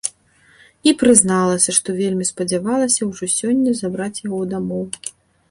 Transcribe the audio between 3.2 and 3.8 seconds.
сёння